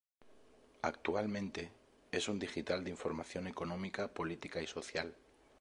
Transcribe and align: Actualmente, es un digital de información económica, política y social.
Actualmente, 0.81 1.69
es 2.11 2.27
un 2.27 2.39
digital 2.39 2.83
de 2.83 2.89
información 2.89 3.45
económica, 3.45 4.07
política 4.11 4.59
y 4.59 4.65
social. 4.65 5.13